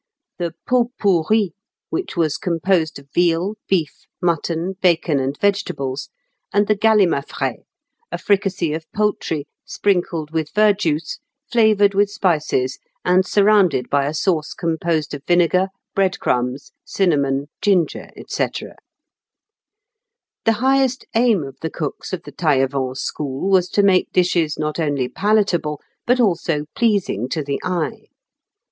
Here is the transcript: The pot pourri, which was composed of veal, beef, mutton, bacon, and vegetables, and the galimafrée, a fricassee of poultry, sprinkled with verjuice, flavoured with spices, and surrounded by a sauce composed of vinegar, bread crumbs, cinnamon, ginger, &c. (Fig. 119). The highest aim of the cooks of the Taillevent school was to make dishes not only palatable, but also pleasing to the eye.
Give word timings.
The 0.39 0.55
pot 0.67 0.87
pourri, 0.99 1.53
which 1.91 2.17
was 2.17 2.39
composed 2.39 2.97
of 2.97 3.09
veal, 3.13 3.53
beef, 3.69 4.07
mutton, 4.19 4.73
bacon, 4.81 5.19
and 5.19 5.37
vegetables, 5.39 6.09
and 6.51 6.65
the 6.65 6.75
galimafrée, 6.75 7.65
a 8.11 8.17
fricassee 8.17 8.73
of 8.73 8.91
poultry, 8.93 9.45
sprinkled 9.63 10.31
with 10.31 10.49
verjuice, 10.55 11.19
flavoured 11.51 11.93
with 11.93 12.09
spices, 12.09 12.79
and 13.05 13.27
surrounded 13.27 13.91
by 13.91 14.07
a 14.07 14.13
sauce 14.15 14.55
composed 14.55 15.13
of 15.13 15.21
vinegar, 15.27 15.67
bread 15.93 16.19
crumbs, 16.19 16.71
cinnamon, 16.83 17.47
ginger, 17.61 18.07
&c. 18.27 18.43
(Fig. 18.43 18.71
119). 18.71 18.77
The 20.45 20.53
highest 20.65 21.05
aim 21.13 21.43
of 21.43 21.57
the 21.61 21.69
cooks 21.69 22.11
of 22.11 22.23
the 22.23 22.31
Taillevent 22.31 22.97
school 22.97 23.51
was 23.51 23.69
to 23.69 23.83
make 23.83 24.11
dishes 24.11 24.57
not 24.57 24.79
only 24.79 25.07
palatable, 25.07 25.79
but 26.07 26.19
also 26.19 26.65
pleasing 26.75 27.29
to 27.29 27.43
the 27.43 27.59
eye. 27.63 28.07